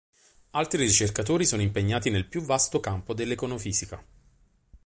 [0.53, 4.03] Altri ricercatori sono impegnati nel più vasto campo dell'econofisica.